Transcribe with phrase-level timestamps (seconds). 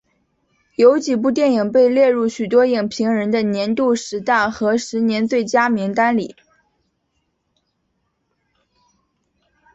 [0.77, 6.35] 有几部电影被列入许多影评人的年度十大和十年最佳的名单里。